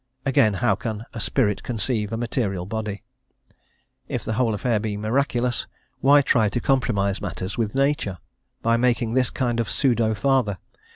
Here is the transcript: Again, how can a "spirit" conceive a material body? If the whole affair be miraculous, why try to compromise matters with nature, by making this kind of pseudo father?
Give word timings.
Again, 0.25 0.55
how 0.55 0.73
can 0.73 1.05
a 1.13 1.19
"spirit" 1.19 1.61
conceive 1.61 2.11
a 2.11 2.17
material 2.17 2.65
body? 2.65 3.03
If 4.07 4.25
the 4.25 4.33
whole 4.33 4.55
affair 4.55 4.79
be 4.79 4.97
miraculous, 4.97 5.67
why 5.99 6.23
try 6.23 6.49
to 6.49 6.59
compromise 6.59 7.21
matters 7.21 7.55
with 7.55 7.75
nature, 7.75 8.17
by 8.63 8.77
making 8.77 9.13
this 9.13 9.29
kind 9.29 9.59
of 9.59 9.69
pseudo 9.69 10.15
father? 10.15 10.57